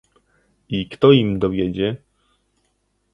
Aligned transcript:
"I 0.69 0.85
kto 0.89 1.11
im 1.13 1.39
dowiedzie?" 1.39 1.97